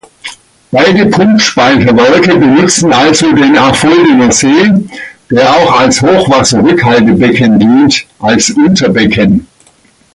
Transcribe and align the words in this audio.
Beide 0.71 1.05
Pumpspeicherwerke 1.05 2.35
benutzen 2.37 2.91
also 2.91 3.33
den 3.33 3.55
Affolderner 3.55 4.31
See, 4.31 4.71
der 5.29 5.47
auch 5.53 5.79
als 5.79 6.01
Hochwasserrückhaltebecken 6.01 7.59
dient, 7.59 8.07
als 8.17 8.49
Unterbecken. 8.49 9.45